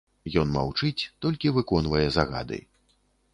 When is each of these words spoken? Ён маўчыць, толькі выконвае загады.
Ён 0.43 0.47
маўчыць, 0.53 1.09
толькі 1.25 1.51
выконвае 1.59 2.03
загады. 2.17 2.59